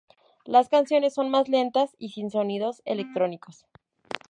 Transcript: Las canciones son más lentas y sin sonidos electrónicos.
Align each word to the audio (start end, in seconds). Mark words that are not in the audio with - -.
Las 0.45 0.67
canciones 0.67 1.13
son 1.13 1.29
más 1.29 1.47
lentas 1.47 1.93
y 1.99 2.09
sin 2.09 2.31
sonidos 2.31 2.81
electrónicos. 2.85 3.67